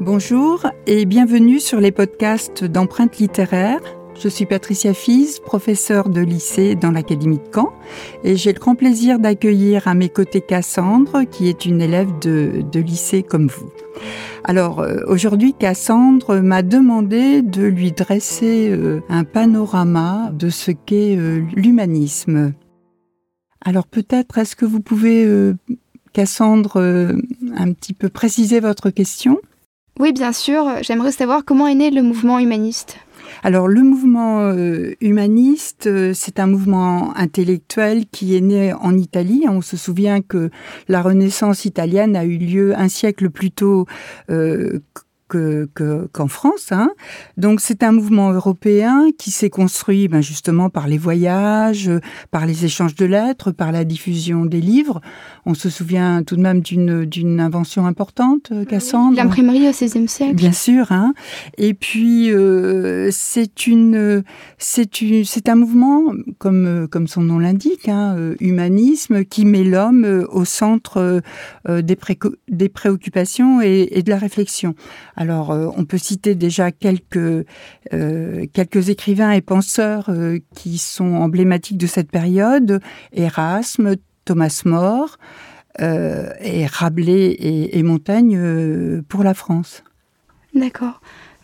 [0.00, 3.82] Bonjour et bienvenue sur les podcasts d'empreintes littéraires.
[4.18, 7.70] Je suis Patricia Fies, professeure de lycée dans l'Académie de Caen,
[8.24, 12.80] et j'ai le grand plaisir d'accueillir à mes côtés Cassandre, qui est une élève de,
[12.80, 13.70] lycée comme vous.
[14.44, 21.18] Alors euh, aujourd'hui, Cassandre m'a demandé de lui dresser euh, un panorama de ce qu'est
[21.18, 22.54] euh, l'humanisme.
[23.60, 25.28] Alors peut-être est-ce que vous pouvez,
[26.14, 26.78] Cassandre,
[27.54, 29.38] un petit peu préciser votre question?
[30.00, 30.64] Oui, bien sûr.
[30.80, 32.96] J'aimerais savoir comment est né le mouvement humaniste.
[33.42, 39.44] Alors le mouvement euh, humaniste, euh, c'est un mouvement intellectuel qui est né en Italie.
[39.46, 40.50] On se souvient que
[40.88, 43.86] la Renaissance italienne a eu lieu un siècle plus tôt
[44.30, 44.80] euh,
[45.30, 46.72] qu'en France.
[46.72, 46.90] Hein.
[47.36, 51.90] Donc c'est un mouvement européen qui s'est construit ben, justement par les voyages,
[52.30, 55.00] par les échanges de lettres, par la diffusion des livres.
[55.46, 59.16] On se souvient tout de même d'une d'une invention importante, euh, Cassandre.
[59.16, 60.34] L'imprimerie au XVIe siècle.
[60.34, 60.92] Bien sûr.
[60.92, 61.14] Hein.
[61.58, 64.22] Et puis euh, c'est une
[64.58, 64.90] c'est
[65.24, 70.44] c'est un mouvement comme comme son nom l'indique, hein, euh, humanisme qui met l'homme au
[70.44, 71.22] centre
[71.68, 71.96] des,
[72.48, 74.74] des préoccupations et, et de la réflexion.
[75.20, 77.44] Alors, euh, on peut citer déjà quelques,
[77.92, 78.46] euh,
[78.88, 82.80] écrivains et penseurs euh, qui sont emblématiques de cette période.
[83.12, 85.18] Erasme, Thomas More,
[85.78, 89.82] et Rabelais et, Montaigne pour la France.
[90.54, 91.00] D'accord.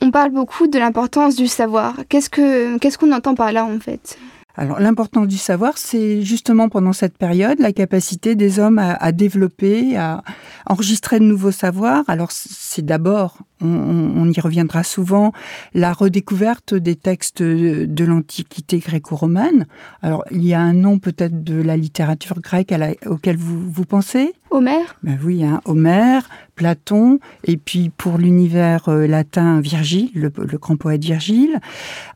[0.00, 1.94] On parle beaucoup de l'importance du savoir.
[2.08, 4.18] Qu'est-ce qu'on ce qu'on entend par là en fait?
[4.58, 9.96] Alors l'importance du savoir, c'est justement pendant cette période la capacité des hommes à, développer,
[9.96, 10.24] à
[10.66, 12.02] enregistrer de nouveaux savoirs.
[12.08, 15.32] Alors c'est d'abord, on, y reviendra souvent,
[15.74, 19.66] la redécouverte des textes de, l'Antiquité gréco-romaine.
[20.02, 22.74] Alors il y a un nom peut-être de la littérature grecque
[23.06, 24.32] auquel vous, vous pensez?
[24.50, 24.96] Homère?
[25.04, 26.28] Ben Oui, hein, Homère,
[26.58, 30.28] Platon, et puis pour l'univers euh, latin, Virgile, le,
[30.58, 31.60] grand poète Virgile.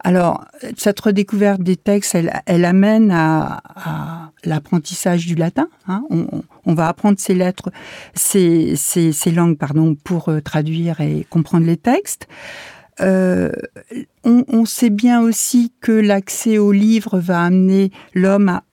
[0.03, 0.45] Alors,
[0.77, 3.63] cette redécouverte des textes, elle, amène à,
[4.45, 5.69] l'apprentissage du latin.
[5.87, 6.03] Hein.
[6.11, 7.71] On, va apprendre ces lettres,
[8.15, 8.77] ces,
[9.33, 12.27] langues, pardon, pour euh, traduire et comprendre les textes.
[13.01, 13.53] Euh,
[14.25, 18.65] on, sait bien aussi que l'accès aux livres va amener l'homme à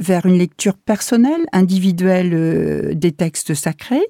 [0.00, 4.06] vers une lecture personnelle, individuelle des textes sacrés.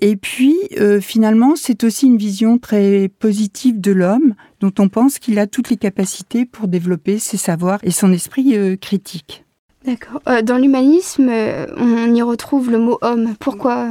[0.00, 5.18] Et puis, euh, finalement, c'est aussi une vision très positive de l'homme, dont on pense
[5.18, 9.44] qu'il a toutes les capacités pour développer ses savoirs et son esprit euh, critique.
[9.84, 10.20] D'accord.
[10.42, 13.34] dans l'humanisme, on y retrouve le mot homme.
[13.38, 13.88] Pourquoi?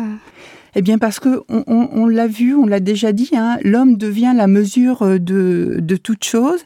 [0.79, 4.45] Eh bien parce que on, l'a vu, on l'a déjà dit, hein, l'homme devient la
[4.45, 6.59] mesure euh, de, de toute chose.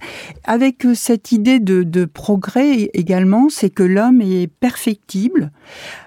[0.43, 5.51] Avec euh, cette idée de, progrès également, c'est que l'homme est perfectible.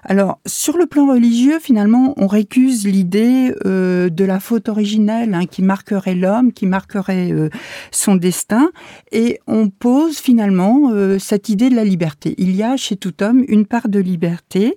[0.03, 5.47] Alors sur le plan religieux, finalement, on récuse l'idée euh, de la faute originelle hein,
[5.47, 7.33] qui marquerait l'homme, qui marquerait
[7.91, 8.71] son destin,
[9.13, 12.35] et on pose finalement cette idée de la liberté.
[12.37, 14.77] Il y a chez tout homme une part de liberté.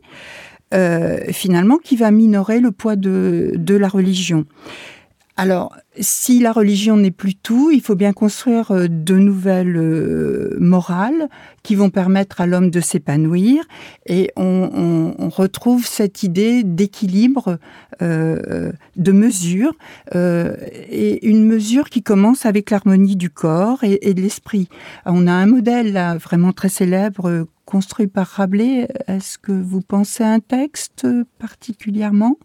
[0.73, 4.45] Euh, finalement, qui va minorer le poids de, de la religion.
[5.39, 10.57] Alors, si la religion n'est plus tout, il faut bien construire euh, de nouvelles euh,
[10.59, 11.29] morales
[11.61, 13.63] qui vont permettre à l'homme de s'épanouir.
[14.07, 17.59] Et on, on, retrouve cette idée d'équilibre,
[18.01, 19.73] euh, de mesure,
[20.15, 20.55] euh,
[20.89, 24.67] et une mesure qui commence avec l'harmonie du corps et, et de l'esprit.
[25.05, 28.87] On a un modèle là, vraiment très célèbre construit par Rabelais.
[29.07, 31.05] Est-ce que vous pensez à un texte
[31.37, 32.37] particulièrement?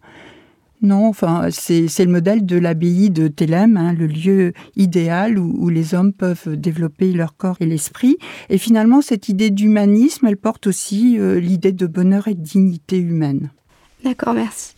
[0.83, 5.95] Non, enfin, c'est le modèle de l'abbaye de Thélème, hein, le lieu idéal où, les
[5.95, 8.17] hommes peuvent développer leur corps et l'esprit.
[8.51, 12.99] Et finalement, cette idée d'humanisme, elle porte aussi euh, l'idée de bonheur et de dignité
[12.99, 13.51] humaine.
[14.03, 14.75] D'accord, merci.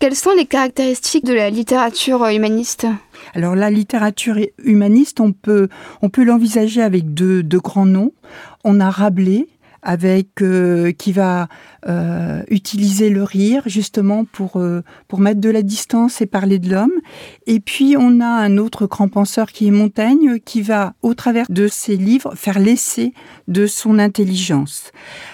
[0.00, 2.86] Quelles sont les caractéristiques de la littérature humaniste?
[3.34, 5.68] Alors la littérature humaniste, on peut,
[6.02, 8.12] on peut l'envisager avec deux, deux grands noms.
[8.64, 9.46] On a Rabelais,
[9.82, 11.48] avec euh, qui va
[11.88, 16.70] euh, utiliser le rire justement pour euh, pour mettre de la distance et parler de
[16.70, 16.92] l'homme.
[17.46, 21.46] Et puis on a un autre grand penseur qui est Montaigne qui va au travers
[21.48, 23.14] de ses livres faire l'essai
[23.48, 24.92] de son intelligence,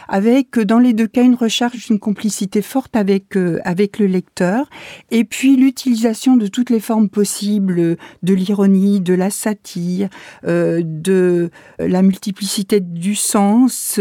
[0.08, 4.70] avec dans les deux cas une recherche d'une complicité forte avec avec le lecteur
[5.10, 10.08] et puis l'utilisation de toutes les formes possibles de l'ironie, de la satire,
[10.44, 14.00] de la multiplicité du sens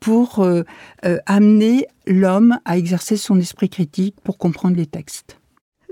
[0.00, 0.64] pour euh,
[1.82, 5.38] euh, l'homme à exercer son esprit critique pour comprendre les textes.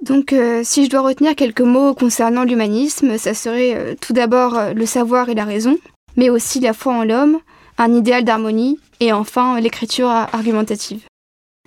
[0.02, 4.86] Donc, euh, si je dois retenir quelques mots concernant l'humanisme, ça serait tout d'abord le
[4.86, 5.76] savoir et la raison,
[6.16, 7.38] mais aussi la foi en l'homme,
[7.76, 11.02] un idéal d'harmonie, et enfin l'écriture argumentative.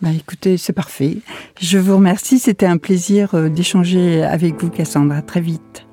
[0.01, 1.17] Bah écoutez, c'est parfait.
[1.59, 2.39] Je vous remercie.
[2.39, 5.21] C'était un plaisir d'échanger avec vous, Cassandra.
[5.21, 5.85] très vite.